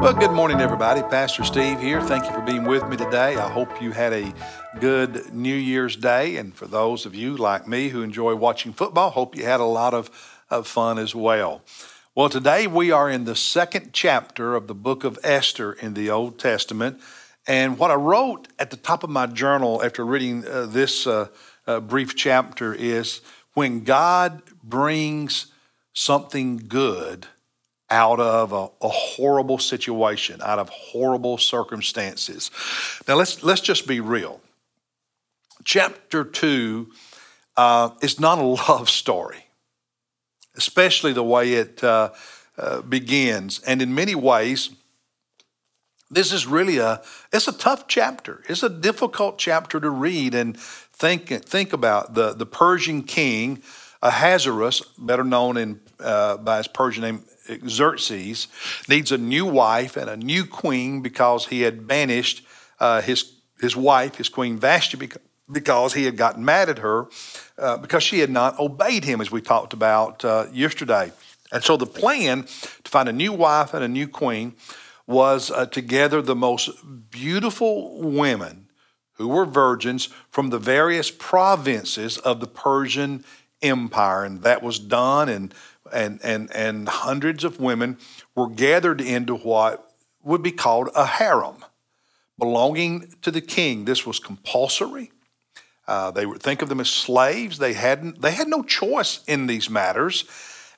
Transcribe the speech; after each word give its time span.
Well, 0.00 0.14
good 0.14 0.30
morning, 0.30 0.60
everybody. 0.60 1.02
Pastor 1.02 1.42
Steve 1.42 1.80
here. 1.80 2.00
Thank 2.00 2.24
you 2.26 2.30
for 2.30 2.40
being 2.40 2.62
with 2.62 2.88
me 2.88 2.96
today. 2.96 3.34
I 3.34 3.50
hope 3.50 3.82
you 3.82 3.90
had 3.90 4.12
a 4.12 4.32
good 4.78 5.34
New 5.34 5.56
Year's 5.56 5.96
Day. 5.96 6.36
And 6.36 6.54
for 6.54 6.68
those 6.68 7.04
of 7.04 7.16
you 7.16 7.36
like 7.36 7.66
me 7.66 7.88
who 7.88 8.02
enjoy 8.02 8.36
watching 8.36 8.72
football, 8.72 9.10
hope 9.10 9.34
you 9.34 9.44
had 9.44 9.58
a 9.58 9.64
lot 9.64 9.94
of, 9.94 10.08
of 10.50 10.68
fun 10.68 11.00
as 11.00 11.16
well. 11.16 11.62
Well, 12.14 12.28
today 12.28 12.68
we 12.68 12.92
are 12.92 13.10
in 13.10 13.24
the 13.24 13.34
second 13.34 13.92
chapter 13.92 14.54
of 14.54 14.68
the 14.68 14.74
book 14.74 15.02
of 15.02 15.18
Esther 15.24 15.72
in 15.72 15.94
the 15.94 16.10
Old 16.10 16.38
Testament. 16.38 17.00
And 17.48 17.76
what 17.76 17.90
I 17.90 17.96
wrote 17.96 18.46
at 18.56 18.70
the 18.70 18.76
top 18.76 19.02
of 19.02 19.10
my 19.10 19.26
journal 19.26 19.82
after 19.84 20.06
reading 20.06 20.46
uh, 20.46 20.66
this 20.66 21.08
uh, 21.08 21.26
uh, 21.66 21.80
brief 21.80 22.14
chapter 22.14 22.72
is 22.72 23.20
when 23.54 23.82
God 23.82 24.42
brings 24.62 25.46
something 25.92 26.56
good 26.68 27.26
out 27.90 28.20
of 28.20 28.52
a, 28.52 28.68
a, 28.84 28.88
horrible 28.88 29.58
situation, 29.58 30.40
out 30.42 30.58
of 30.58 30.68
horrible 30.68 31.38
circumstances. 31.38 32.50
Now 33.06 33.14
let's 33.14 33.42
let's 33.42 33.60
just 33.60 33.86
be 33.86 34.00
real. 34.00 34.40
Chapter 35.64 36.24
two 36.24 36.90
uh, 37.56 37.90
is 38.02 38.20
not 38.20 38.38
a 38.38 38.42
love 38.68 38.90
story, 38.90 39.46
especially 40.56 41.12
the 41.12 41.24
way 41.24 41.54
it 41.54 41.82
uh, 41.82 42.10
uh, 42.56 42.82
begins, 42.82 43.60
and 43.60 43.80
in 43.82 43.94
many 43.94 44.14
ways. 44.14 44.70
This 46.10 46.32
is 46.32 46.46
really 46.46 46.78
a 46.78 47.02
it's 47.34 47.48
a 47.48 47.52
tough 47.52 47.86
chapter. 47.86 48.42
It's 48.48 48.62
a 48.62 48.70
difficult 48.70 49.36
chapter 49.36 49.78
to 49.78 49.90
read 49.90 50.34
and 50.34 50.58
think 50.58 51.28
think 51.28 51.74
about 51.74 52.14
the 52.14 52.32
the 52.32 52.46
Persian 52.46 53.02
king 53.02 53.62
Ahasuerus, 54.02 54.80
better 54.96 55.24
known 55.24 55.56
in, 55.56 55.80
uh, 55.98 56.36
by 56.36 56.58
his 56.58 56.68
Persian 56.68 57.02
name 57.02 57.24
Xerxes, 57.68 58.48
needs 58.88 59.12
a 59.12 59.18
new 59.18 59.46
wife 59.46 59.96
and 59.96 60.08
a 60.08 60.16
new 60.16 60.44
queen 60.44 61.02
because 61.02 61.46
he 61.46 61.62
had 61.62 61.86
banished 61.86 62.44
uh, 62.80 63.00
his, 63.00 63.32
his 63.60 63.76
wife, 63.76 64.16
his 64.16 64.28
queen 64.28 64.58
Vashti, 64.58 64.98
because 65.50 65.94
he 65.94 66.04
had 66.04 66.16
gotten 66.16 66.44
mad 66.44 66.68
at 66.68 66.78
her 66.78 67.06
uh, 67.58 67.78
because 67.78 68.02
she 68.02 68.20
had 68.20 68.30
not 68.30 68.58
obeyed 68.58 69.04
him, 69.04 69.20
as 69.20 69.30
we 69.30 69.40
talked 69.40 69.72
about 69.72 70.24
uh, 70.24 70.46
yesterday. 70.52 71.10
And 71.50 71.64
so 71.64 71.76
the 71.76 71.86
plan 71.86 72.42
to 72.42 72.90
find 72.90 73.08
a 73.08 73.12
new 73.12 73.32
wife 73.32 73.72
and 73.72 73.82
a 73.82 73.88
new 73.88 74.06
queen 74.06 74.54
was 75.06 75.50
uh, 75.50 75.64
to 75.66 75.80
gather 75.80 76.20
the 76.20 76.36
most 76.36 76.70
beautiful 77.10 77.98
women 78.00 78.68
who 79.14 79.28
were 79.28 79.46
virgins 79.46 80.10
from 80.30 80.50
the 80.50 80.58
various 80.58 81.10
provinces 81.10 82.18
of 82.18 82.40
the 82.40 82.46
Persian 82.46 83.24
Empire. 83.62 84.24
And 84.24 84.42
that 84.42 84.62
was 84.62 84.78
done 84.78 85.28
and 85.28 85.52
and, 85.92 86.20
and, 86.22 86.54
and 86.54 86.88
hundreds 86.88 87.44
of 87.44 87.60
women 87.60 87.98
were 88.34 88.48
gathered 88.48 89.00
into 89.00 89.34
what 89.34 89.92
would 90.22 90.42
be 90.42 90.52
called 90.52 90.90
a 90.94 91.06
harem 91.06 91.64
belonging 92.38 93.14
to 93.22 93.30
the 93.30 93.40
king. 93.40 93.84
This 93.84 94.06
was 94.06 94.18
compulsory. 94.18 95.10
Uh, 95.86 96.10
they 96.10 96.26
would 96.26 96.42
think 96.42 96.62
of 96.62 96.68
them 96.68 96.80
as 96.80 96.90
slaves. 96.90 97.58
They 97.58 97.72
hadn't. 97.72 98.20
They 98.20 98.32
had 98.32 98.48
no 98.48 98.62
choice 98.62 99.24
in 99.26 99.46
these 99.46 99.70
matters, 99.70 100.24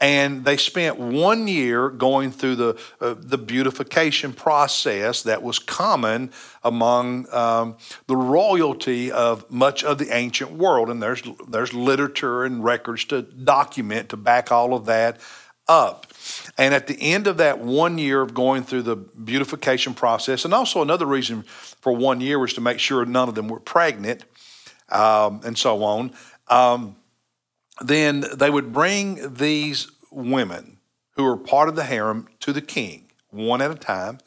and 0.00 0.44
they 0.44 0.56
spent 0.56 0.98
one 0.98 1.46
year 1.46 1.88
going 1.88 2.32
through 2.32 2.56
the, 2.56 2.80
uh, 3.00 3.14
the 3.16 3.38
beautification 3.38 4.32
process 4.32 5.22
that 5.22 5.42
was 5.42 5.58
common 5.60 6.30
among 6.64 7.32
um, 7.32 7.76
the 8.08 8.16
royalty 8.16 9.12
of 9.12 9.48
much 9.50 9.84
of 9.84 9.98
the 9.98 10.14
ancient 10.14 10.50
world. 10.52 10.90
And 10.90 11.00
there's, 11.00 11.22
there's 11.48 11.72
literature 11.72 12.44
and 12.44 12.64
records 12.64 13.04
to 13.06 13.22
document, 13.22 14.08
to 14.08 14.16
back 14.16 14.50
all 14.50 14.74
of 14.74 14.86
that 14.86 15.20
up. 15.68 16.08
And 16.58 16.74
at 16.74 16.88
the 16.88 17.00
end 17.00 17.26
of 17.26 17.36
that 17.36 17.60
one 17.60 17.98
year 17.98 18.22
of 18.22 18.34
going 18.34 18.64
through 18.64 18.82
the 18.82 18.96
beautification 18.96 19.94
process, 19.94 20.44
and 20.44 20.52
also 20.52 20.82
another 20.82 21.06
reason 21.06 21.42
for 21.42 21.92
one 21.92 22.20
year 22.20 22.38
was 22.38 22.54
to 22.54 22.60
make 22.60 22.78
sure 22.78 23.04
none 23.04 23.28
of 23.28 23.34
them 23.34 23.48
were 23.48 23.60
pregnant 23.60 24.24
um, 24.90 25.40
and 25.44 25.56
so 25.56 25.82
on. 25.84 26.12
Um, 26.48 26.96
then 27.84 28.24
they 28.34 28.50
would 28.50 28.72
bring 28.72 29.34
these 29.34 29.90
women 30.10 30.78
who 31.16 31.24
were 31.24 31.36
part 31.36 31.68
of 31.68 31.76
the 31.76 31.84
harem 31.84 32.28
to 32.40 32.52
the 32.52 32.60
king, 32.60 33.10
one 33.30 33.62
at 33.62 33.70
a 33.70 33.74
time, 33.74 34.18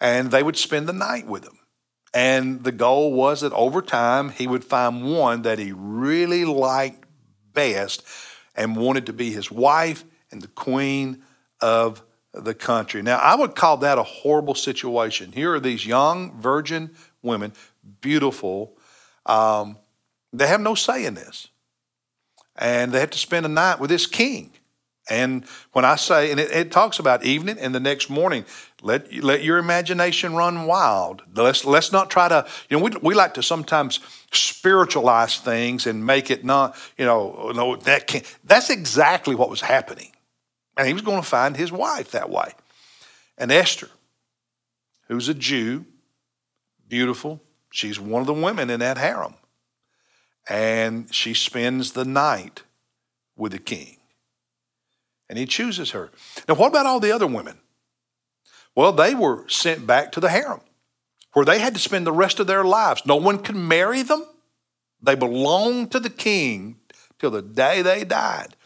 and 0.00 0.30
they 0.30 0.42
would 0.42 0.56
spend 0.56 0.88
the 0.88 0.92
night 0.92 1.26
with 1.26 1.44
him. 1.44 1.58
And 2.14 2.64
the 2.64 2.72
goal 2.72 3.12
was 3.12 3.42
that 3.42 3.52
over 3.52 3.82
time, 3.82 4.30
he 4.30 4.46
would 4.46 4.64
find 4.64 5.14
one 5.14 5.42
that 5.42 5.58
he 5.58 5.72
really 5.72 6.44
liked 6.44 7.04
best 7.52 8.02
and 8.54 8.76
wanted 8.76 9.06
to 9.06 9.12
be 9.12 9.30
his 9.30 9.50
wife 9.50 10.04
and 10.30 10.40
the 10.40 10.48
queen 10.48 11.22
of 11.60 12.02
the 12.32 12.54
country. 12.54 13.02
Now, 13.02 13.18
I 13.18 13.34
would 13.34 13.54
call 13.54 13.78
that 13.78 13.98
a 13.98 14.02
horrible 14.02 14.54
situation. 14.54 15.32
Here 15.32 15.54
are 15.54 15.60
these 15.60 15.86
young 15.86 16.40
virgin 16.40 16.94
women, 17.22 17.52
beautiful. 18.00 18.76
Um, 19.26 19.78
they 20.32 20.46
have 20.46 20.60
no 20.60 20.74
say 20.74 21.04
in 21.04 21.14
this 21.14 21.48
and 22.58 22.92
they 22.92 23.00
had 23.00 23.12
to 23.12 23.18
spend 23.18 23.46
a 23.46 23.48
night 23.48 23.80
with 23.80 23.90
this 23.90 24.06
king. 24.06 24.50
And 25.10 25.44
when 25.72 25.86
I 25.86 25.96
say, 25.96 26.30
and 26.30 26.38
it, 26.38 26.50
it, 26.50 26.70
talks 26.70 26.98
about 26.98 27.24
evening 27.24 27.58
and 27.58 27.74
the 27.74 27.80
next 27.80 28.10
morning, 28.10 28.44
let, 28.82 29.12
let 29.24 29.42
your 29.42 29.56
imagination 29.56 30.34
run 30.34 30.66
wild. 30.66 31.22
Let's, 31.34 31.64
let's 31.64 31.92
not 31.92 32.10
try 32.10 32.28
to, 32.28 32.46
you 32.68 32.76
know, 32.76 32.84
we, 32.84 32.90
we 33.00 33.14
like 33.14 33.34
to 33.34 33.42
sometimes 33.42 34.00
spiritualize 34.32 35.38
things 35.38 35.86
and 35.86 36.04
make 36.04 36.30
it 36.30 36.44
not, 36.44 36.76
you 36.98 37.06
know, 37.06 37.52
no, 37.54 37.76
that 37.76 38.06
can't. 38.06 38.24
That's 38.44 38.68
exactly 38.68 39.34
what 39.34 39.48
was 39.48 39.62
happening. 39.62 40.12
And 40.76 40.86
he 40.86 40.92
was 40.92 41.02
going 41.02 41.20
to 41.20 41.26
find 41.26 41.56
his 41.56 41.72
wife 41.72 42.10
that 42.10 42.28
way. 42.28 42.52
And 43.38 43.50
Esther, 43.50 43.88
who's 45.06 45.28
a 45.30 45.34
Jew, 45.34 45.86
beautiful, 46.86 47.40
she's 47.70 47.98
one 47.98 48.20
of 48.20 48.26
the 48.26 48.34
women 48.34 48.68
in 48.68 48.80
that 48.80 48.98
harem 48.98 49.34
and 50.48 51.12
she 51.14 51.34
spends 51.34 51.92
the 51.92 52.04
night 52.04 52.62
with 53.36 53.52
the 53.52 53.58
king. 53.58 53.96
And 55.28 55.38
he 55.38 55.46
chooses 55.46 55.90
her. 55.90 56.10
Now, 56.48 56.54
what 56.54 56.68
about 56.68 56.86
all 56.86 57.00
the 57.00 57.12
other 57.12 57.26
women? 57.26 57.58
Well, 58.74 58.92
they 58.92 59.14
were 59.14 59.48
sent 59.48 59.86
back 59.86 60.12
to 60.12 60.20
the 60.20 60.30
harem 60.30 60.60
where 61.32 61.44
they 61.44 61.58
had 61.58 61.74
to 61.74 61.80
spend 61.80 62.06
the 62.06 62.12
rest 62.12 62.40
of 62.40 62.46
their 62.46 62.64
lives. 62.64 63.04
No 63.04 63.16
one 63.16 63.38
could 63.38 63.56
marry 63.56 64.02
them. 64.02 64.24
They 65.02 65.14
belonged 65.14 65.92
to 65.92 66.00
the 66.00 66.10
king 66.10 66.76
till 67.18 67.30
the 67.30 67.42
day 67.42 67.82
they 67.82 68.04
died. 68.04 68.56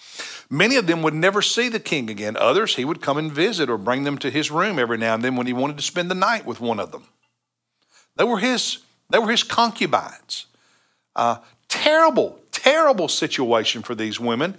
Many 0.49 0.77
of 0.77 0.87
them 0.87 1.03
would 1.03 1.15
never 1.15 1.43
see 1.43 1.69
the 1.69 1.81
king 1.81 2.11
again. 2.11 2.37
Others, 2.37 2.77
he 2.77 2.85
would 2.85 3.01
come 3.01 3.17
and 3.17 3.33
visit 3.33 3.71
or 3.71 3.79
bring 3.79 4.05
them 4.05 4.19
to 4.19 4.31
his 4.31 4.51
room 4.51 4.79
every 4.79 4.99
now 4.99 5.15
and 5.15 5.25
then 5.25 5.35
when 5.35 5.47
he 5.47 5.53
wanted 5.53 5.79
to 5.79 5.83
spend 5.83 6.11
the 6.11 6.15
night 6.15 6.45
with 6.45 6.61
one 6.61 6.79
of 6.79 6.93
them. 6.93 7.05
They 8.17 8.25
were 8.25 8.39
his, 8.39 8.79
they 9.11 9.19
were 9.19 9.31
his 9.31 9.43
concubines. 9.43 10.47
Uh, 11.17 11.39
terrible, 11.73 12.39
terrible 12.51 13.09
situation 13.09 13.81
for 13.81 13.95
these 13.95 14.21
women. 14.21 14.59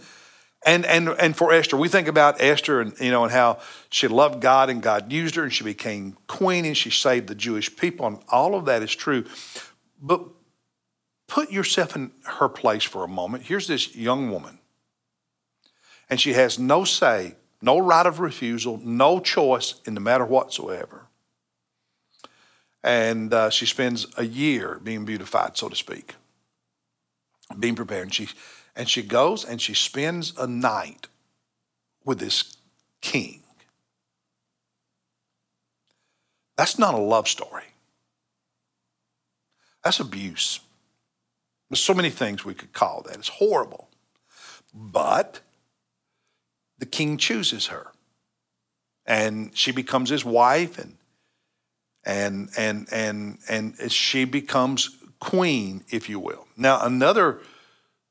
And, 0.65 0.83
and, 0.85 1.09
and 1.09 1.37
for 1.37 1.53
Esther, 1.53 1.77
we 1.77 1.87
think 1.87 2.07
about 2.07 2.41
Esther 2.41 2.81
and, 2.81 2.99
you 2.99 3.11
know, 3.11 3.23
and 3.23 3.31
how 3.31 3.59
she 3.91 4.07
loved 4.07 4.41
God 4.41 4.69
and 4.71 4.81
God 4.81 5.11
used 5.11 5.35
her 5.35 5.43
and 5.43 5.53
she 5.53 5.63
became 5.63 6.17
queen 6.27 6.65
and 6.65 6.75
she 6.75 6.89
saved 6.89 7.27
the 7.27 7.35
Jewish 7.35 7.75
people. 7.75 8.07
And 8.07 8.19
all 8.29 8.55
of 8.55 8.65
that 8.65 8.81
is 8.81 8.95
true. 8.95 9.25
But 10.01 10.23
put 11.27 11.51
yourself 11.51 11.95
in 11.95 12.11
her 12.23 12.49
place 12.49 12.83
for 12.83 13.03
a 13.03 13.07
moment. 13.07 13.43
Here's 13.43 13.67
this 13.67 13.95
young 13.95 14.31
woman, 14.31 14.57
and 16.09 16.19
she 16.19 16.33
has 16.33 16.57
no 16.57 16.83
say, 16.83 17.35
no 17.61 17.77
right 17.77 18.05
of 18.05 18.19
refusal, 18.19 18.79
no 18.83 19.19
choice 19.19 19.75
in 19.85 19.93
the 19.93 20.01
matter 20.01 20.25
whatsoever. 20.25 21.07
And 22.83 23.33
uh, 23.33 23.49
she 23.49 23.65
spends 23.65 24.07
a 24.17 24.25
year 24.25 24.79
being 24.83 25.05
beautified, 25.05 25.57
so 25.57 25.69
to 25.69 25.75
speak 25.75 26.15
being 27.59 27.75
prepared. 27.75 28.03
And 28.03 28.13
she, 28.13 28.29
and 28.75 28.89
she 28.89 29.03
goes 29.03 29.45
and 29.45 29.61
she 29.61 29.73
spends 29.73 30.33
a 30.37 30.47
night 30.47 31.07
with 32.05 32.19
this 32.19 32.57
king. 33.01 33.41
That's 36.55 36.77
not 36.77 36.93
a 36.93 36.99
love 36.99 37.27
story. 37.27 37.63
That's 39.83 39.99
abuse. 39.99 40.59
There's 41.69 41.81
so 41.81 41.93
many 41.93 42.09
things 42.09 42.45
we 42.45 42.53
could 42.53 42.73
call 42.73 43.01
that. 43.03 43.15
It's 43.17 43.27
horrible. 43.27 43.89
But 44.73 45.41
the 46.77 46.85
king 46.85 47.17
chooses 47.17 47.67
her. 47.67 47.87
And 49.05 49.55
she 49.57 49.71
becomes 49.71 50.09
his 50.09 50.23
wife 50.23 50.77
and 50.77 50.97
and 52.05 52.49
and 52.57 52.87
and 52.91 53.37
and 53.49 53.91
she 53.91 54.25
becomes 54.25 54.97
queen, 55.23 55.85
if 55.89 56.09
you 56.09 56.19
will. 56.19 56.45
Now, 56.57 56.81
another 56.81 57.39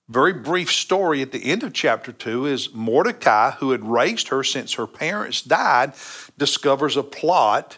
very 0.09 0.33
brief 0.33 0.73
story 0.73 1.21
at 1.21 1.31
the 1.31 1.45
end 1.45 1.63
of 1.63 1.75
chapter 1.75 2.11
2 2.11 2.47
is 2.47 2.73
Mordecai, 2.73 3.51
who 3.53 3.73
had 3.73 3.85
raised 3.85 4.29
her 4.29 4.43
since 4.43 4.73
her 4.75 4.87
parents 4.87 5.43
died, 5.43 5.93
discovers 6.39 6.97
a 6.97 7.03
plot 7.03 7.77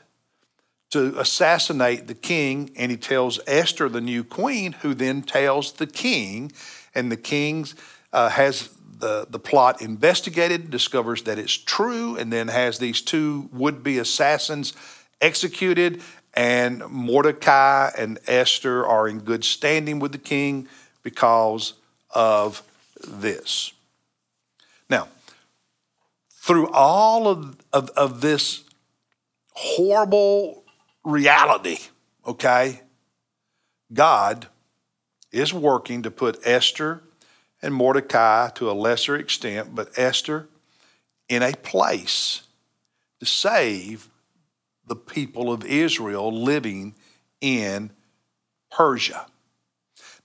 to 0.91 1.19
assassinate 1.19 2.07
the 2.07 2.15
king, 2.15 2.71
and 2.77 2.93
he 2.93 2.97
tells 2.97 3.41
Esther, 3.49 3.89
the 3.89 4.01
new 4.01 4.23
queen, 4.23 4.71
who 4.83 4.95
then 4.95 5.21
tells 5.21 5.73
the 5.73 5.87
king, 5.89 6.53
and 6.95 7.11
the 7.11 7.17
king 7.17 7.67
uh, 8.13 8.29
has 8.29 8.69
the, 8.99 9.27
the 9.29 9.41
plot 9.41 9.83
investigated, 9.83 10.71
discovers 10.71 11.25
that 11.25 11.41
it's 11.41 11.57
true, 11.57 12.17
and 12.17 12.33
then 12.33 12.47
has 12.47 12.79
these 12.79 13.01
two 13.01 13.49
would 13.53 13.83
be 13.83 13.99
assassins 13.99 14.75
executed, 15.21 16.01
and 16.35 16.83
Mordecai 16.89 17.91
and 17.97 18.19
Esther 18.27 18.87
are 18.87 19.09
in 19.09 19.21
good 19.21 19.45
standing 19.45 20.01
with 20.01 20.13
the 20.13 20.19
king 20.19 20.69
because 21.03 21.75
of 22.11 22.63
this. 23.07 23.73
Now, 24.91 25.09
through 26.31 26.71
all 26.71 27.29
of, 27.29 27.57
of, 27.73 27.91
of 27.91 28.21
this 28.21 28.65
horrible 29.53 30.65
reality, 31.05 31.79
okay, 32.27 32.81
God 33.93 34.49
is 35.31 35.55
working 35.55 36.03
to 36.03 36.11
put 36.11 36.45
Esther 36.47 37.03
and 37.63 37.75
Mordecai 37.75 38.51
to 38.51 38.71
a 38.71 38.73
lesser 38.73 39.17
extent, 39.17 39.75
but 39.75 39.97
Esther 39.97 40.49
in 41.29 41.43
a 41.43 41.53
place 41.53 42.43
to 43.21 43.27
save 43.27 44.09
the 44.87 44.97
people 44.97 45.53
of 45.53 45.65
Israel 45.65 46.33
living 46.33 46.95
in 47.41 47.91
Persia. 48.71 49.27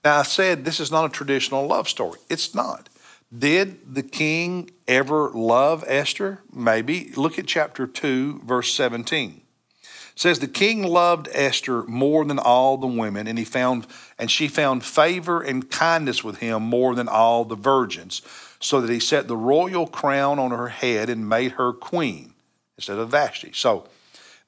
Now, 0.04 0.18
I 0.18 0.22
said 0.22 0.64
this 0.64 0.80
is 0.80 0.90
not 0.90 1.04
a 1.04 1.10
traditional 1.10 1.66
love 1.66 1.88
story. 1.88 2.18
It's 2.28 2.54
not. 2.54 2.88
Did 3.36 3.94
the 3.94 4.02
king 4.02 4.70
ever 4.88 5.30
love 5.30 5.84
Esther? 5.86 6.40
Maybe. 6.52 7.12
Look 7.16 7.38
at 7.38 7.46
chapter 7.46 7.86
2, 7.86 8.42
verse 8.44 8.72
17. 8.74 9.42
It 9.82 9.88
says 10.16 10.40
the 10.40 10.48
king 10.48 10.82
loved 10.82 11.28
Esther 11.32 11.84
more 11.84 12.24
than 12.24 12.38
all 12.38 12.76
the 12.76 12.86
women, 12.86 13.26
and 13.26 13.38
he 13.38 13.44
found 13.44 13.86
and 14.18 14.30
she 14.30 14.48
found 14.48 14.84
favor 14.84 15.40
and 15.40 15.70
kindness 15.70 16.24
with 16.24 16.38
him 16.38 16.62
more 16.62 16.94
than 16.94 17.08
all 17.08 17.44
the 17.44 17.56
virgins, 17.56 18.20
so 18.58 18.80
that 18.80 18.92
he 18.92 19.00
set 19.00 19.28
the 19.28 19.36
royal 19.36 19.86
crown 19.86 20.38
on 20.38 20.50
her 20.50 20.68
head 20.68 21.08
and 21.08 21.28
made 21.28 21.52
her 21.52 21.72
queen 21.72 22.34
instead 22.76 22.98
of 22.98 23.10
Vashti. 23.10 23.52
So, 23.54 23.86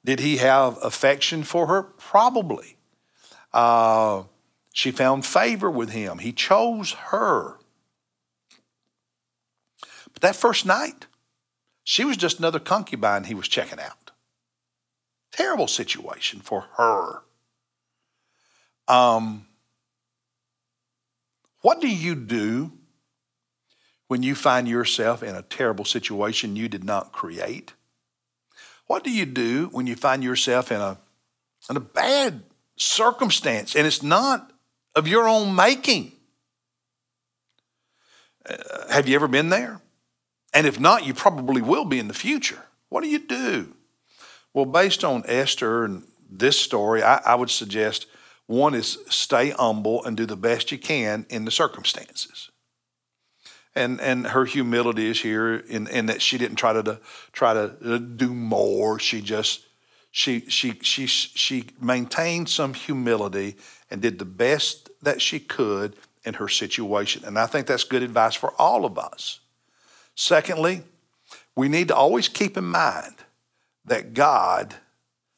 did 0.05 0.19
he 0.19 0.37
have 0.37 0.77
affection 0.83 1.43
for 1.43 1.67
her? 1.67 1.83
Probably. 1.83 2.77
Uh, 3.53 4.23
she 4.73 4.91
found 4.91 5.25
favor 5.25 5.69
with 5.69 5.91
him. 5.91 6.17
He 6.17 6.33
chose 6.33 6.93
her. 6.93 7.57
But 10.11 10.21
that 10.21 10.35
first 10.35 10.65
night, 10.65 11.07
she 11.83 12.03
was 12.05 12.17
just 12.17 12.39
another 12.39 12.59
concubine 12.59 13.25
he 13.25 13.35
was 13.35 13.47
checking 13.47 13.79
out. 13.79 14.11
Terrible 15.31 15.67
situation 15.67 16.39
for 16.39 16.65
her. 16.77 17.21
Um, 18.87 19.47
what 21.61 21.79
do 21.79 21.87
you 21.87 22.15
do 22.15 22.71
when 24.07 24.21
you 24.21 24.35
find 24.35 24.67
yourself 24.67 25.23
in 25.23 25.35
a 25.35 25.41
terrible 25.41 25.85
situation 25.85 26.55
you 26.55 26.67
did 26.67 26.83
not 26.83 27.11
create? 27.11 27.73
What 28.87 29.03
do 29.03 29.11
you 29.11 29.25
do 29.25 29.69
when 29.71 29.87
you 29.87 29.95
find 29.95 30.23
yourself 30.23 30.71
in 30.71 30.81
a, 30.81 30.97
in 31.69 31.77
a 31.77 31.81
bad 31.81 32.43
circumstance 32.75 33.75
and 33.75 33.87
it's 33.87 34.03
not 34.03 34.51
of 34.95 35.07
your 35.07 35.27
own 35.27 35.55
making? 35.55 36.11
Uh, 38.47 38.57
have 38.89 39.07
you 39.07 39.15
ever 39.15 39.27
been 39.27 39.49
there? 39.49 39.81
And 40.53 40.67
if 40.67 40.79
not, 40.79 41.05
you 41.05 41.13
probably 41.13 41.61
will 41.61 41.85
be 41.85 41.99
in 41.99 42.07
the 42.07 42.13
future. 42.13 42.63
What 42.89 43.01
do 43.01 43.09
you 43.09 43.19
do? 43.19 43.73
Well, 44.53 44.65
based 44.65 45.03
on 45.03 45.23
Esther 45.25 45.85
and 45.85 46.03
this 46.29 46.59
story, 46.59 47.01
I, 47.01 47.21
I 47.25 47.35
would 47.35 47.49
suggest 47.49 48.05
one 48.45 48.75
is 48.75 48.99
stay 49.09 49.49
humble 49.51 50.03
and 50.03 50.17
do 50.17 50.25
the 50.25 50.35
best 50.35 50.71
you 50.71 50.77
can 50.77 51.25
in 51.29 51.45
the 51.45 51.51
circumstances 51.51 52.51
and 53.75 53.99
and 54.01 54.27
her 54.27 54.45
humility 54.45 55.09
is 55.09 55.21
here 55.21 55.55
in, 55.55 55.87
in 55.87 56.05
that 56.07 56.21
she 56.21 56.37
didn't 56.37 56.57
try 56.57 56.73
to, 56.73 56.83
to 56.83 56.99
try 57.31 57.53
to 57.53 57.75
uh, 57.85 57.97
do 57.97 58.33
more. 58.33 58.99
She 58.99 59.21
just 59.21 59.65
she 60.11 60.41
she 60.41 60.79
she 60.81 61.07
she 61.07 61.65
maintained 61.81 62.49
some 62.49 62.73
humility 62.73 63.55
and 63.89 64.01
did 64.01 64.19
the 64.19 64.25
best 64.25 64.89
that 65.01 65.21
she 65.21 65.39
could 65.39 65.95
in 66.23 66.35
her 66.35 66.47
situation. 66.47 67.23
And 67.25 67.37
I 67.37 67.47
think 67.47 67.67
that's 67.67 67.83
good 67.83 68.03
advice 68.03 68.35
for 68.35 68.53
all 68.59 68.85
of 68.85 68.97
us. 68.97 69.39
Secondly, 70.15 70.83
we 71.55 71.67
need 71.67 71.89
to 71.89 71.95
always 71.95 72.27
keep 72.27 72.57
in 72.57 72.65
mind 72.65 73.15
that 73.85 74.13
God, 74.13 74.75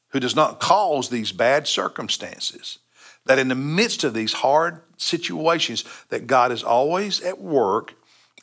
who 0.08 0.20
does 0.20 0.36
not 0.36 0.60
cause 0.60 1.08
these 1.08 1.32
bad 1.32 1.66
circumstances, 1.66 2.78
that 3.24 3.38
in 3.38 3.48
the 3.48 3.54
midst 3.54 4.04
of 4.04 4.14
these 4.14 4.34
hard 4.34 4.80
situations, 4.96 5.84
that 6.10 6.26
God 6.26 6.52
is 6.52 6.62
always 6.62 7.20
at 7.22 7.40
work 7.40 7.94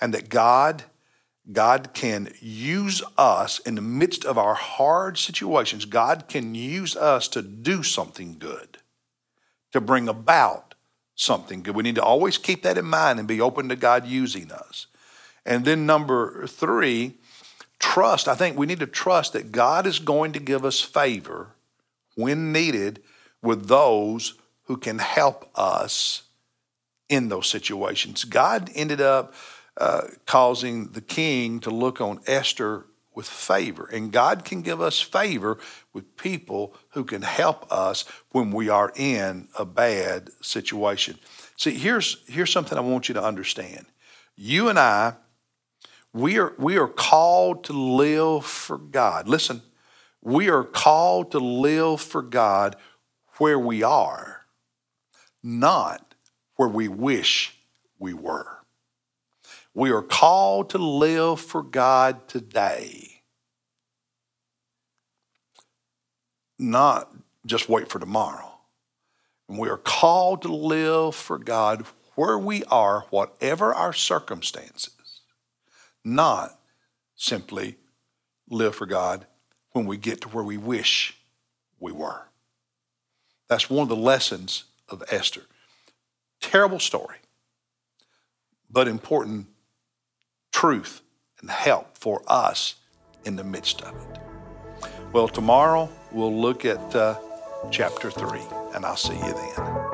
and 0.02 0.14
that 0.14 0.30
God 0.30 0.84
God 1.52 1.90
can 1.94 2.30
use 2.40 3.04
us 3.18 3.60
in 3.60 3.76
the 3.76 3.82
midst 3.82 4.24
of 4.24 4.38
our 4.38 4.54
hard 4.54 5.18
situations. 5.18 5.84
God 5.84 6.30
can 6.30 6.56
use 6.56 6.96
us 6.96 7.28
to 7.30 7.42
do 7.42 7.84
something 7.84 8.38
good, 8.40 8.78
to 9.74 9.82
bring 9.82 10.08
about 10.08 10.76
something 11.16 11.62
good. 11.62 11.76
We 11.76 11.84
need 11.84 11.96
to 11.96 12.04
always 12.04 12.38
keep 12.38 12.64
that 12.64 12.78
in 12.78 12.86
mind 12.86 13.20
and 13.20 13.28
be 13.28 13.42
open 13.42 13.68
to 13.70 13.76
God 13.76 14.08
using 14.08 14.52
us. 14.52 14.88
And 15.46 15.66
then, 15.66 15.86
number 15.86 16.48
three, 16.48 17.18
trust. 17.78 18.30
I 18.30 18.36
think 18.36 18.58
we 18.58 18.66
need 18.66 18.80
to 18.80 18.88
trust 18.88 19.34
that 19.34 19.52
God 19.52 19.86
is 19.86 20.00
going 20.00 20.32
to 20.34 20.40
give 20.40 20.64
us 20.64 20.80
favor 20.80 21.50
when 22.16 22.54
needed 22.54 23.02
with 23.42 23.68
those 23.68 24.36
who 24.64 24.78
can 24.78 25.00
help 25.00 25.50
us 25.56 26.24
in 27.10 27.28
those 27.28 27.48
situations. 27.48 28.24
God 28.24 28.72
ended 28.74 29.02
up 29.02 29.34
uh, 29.78 30.04
causing 30.26 30.92
the 30.92 31.02
king 31.02 31.60
to 31.62 31.70
look 31.70 32.00
on 32.00 32.20
Esther 32.28 32.86
with 33.16 33.28
favor. 33.28 33.90
And 33.92 34.12
God 34.12 34.44
can 34.44 34.62
give 34.62 34.82
us 34.82 35.00
favor 35.00 35.58
with 35.94 36.18
people 36.18 36.76
who 36.90 37.04
can 37.04 37.22
help 37.22 37.72
us 37.72 38.06
when 38.32 38.52
we 38.52 38.70
are 38.70 38.92
in 38.96 39.48
a 39.58 39.66
bad 39.66 40.30
situation. 40.42 41.20
See, 41.58 41.76
here's, 41.76 42.24
here's 42.28 42.52
something 42.52 42.78
I 42.78 42.82
want 42.82 43.08
you 43.08 43.14
to 43.14 43.24
understand. 43.24 43.86
You 44.36 44.70
and 44.70 44.80
I, 44.80 45.14
we 46.12 46.40
are, 46.40 46.54
we 46.58 46.78
are 46.78 46.88
called 46.88 47.64
to 47.66 47.74
live 47.74 48.46
for 48.46 48.78
God. 48.78 49.28
Listen, 49.28 49.62
we 50.22 50.50
are 50.50 50.64
called 50.64 51.32
to 51.32 51.40
live 51.40 52.02
for 52.02 52.22
God 52.22 52.76
where 53.38 53.60
we 53.60 53.84
are, 53.84 54.46
not 55.42 56.16
where 56.56 56.70
we 56.70 56.88
wish 56.88 57.58
we 58.00 58.14
were. 58.14 58.63
We 59.74 59.92
are 59.92 60.04
called 60.04 60.70
to 60.72 60.78
live 60.78 61.40
for 61.40 61.64
God 61.64 62.28
today, 62.28 63.22
not 66.60 67.12
just 67.46 67.70
wait 67.70 67.90
for 67.90 68.00
tomorrow. 68.00 68.52
And 69.50 69.58
we 69.58 69.70
are 69.70 69.78
called 69.78 70.44
to 70.44 70.54
live 70.54 71.16
for 71.16 71.38
God 71.38 71.86
where 72.16 72.38
we 72.38 72.64
are, 72.66 73.06
whatever 73.10 73.74
our 73.74 73.94
circumstances, 73.94 75.22
not 76.04 76.60
simply 77.16 77.78
live 78.50 78.76
for 78.76 78.86
God 78.86 79.26
when 79.72 79.86
we 79.86 79.98
get 79.98 80.22
to 80.22 80.30
where 80.30 80.44
we 80.44 80.58
wish 80.58 81.18
we 81.80 81.92
were. 81.92 82.28
That's 83.48 83.70
one 83.70 83.84
of 83.84 83.90
the 83.90 83.96
lessons 83.96 84.66
of 84.88 85.04
Esther. 85.10 85.44
Terrible 86.40 86.80
story, 86.80 87.18
but 88.70 88.88
important 88.88 89.48
truth 90.64 91.02
and 91.42 91.52
help 91.52 91.98
for 91.98 92.24
us 92.26 92.76
in 93.26 93.36
the 93.36 93.44
midst 93.44 93.82
of 93.82 93.94
it. 93.94 94.20
Well, 95.12 95.28
tomorrow 95.28 95.90
we'll 96.14 96.34
look 96.34 96.64
at 96.64 96.96
uh, 96.96 97.20
chapter 97.70 98.10
3, 98.10 98.40
and 98.74 98.86
I'll 98.86 98.96
see 98.96 99.14
you 99.14 99.34
then. 99.34 99.93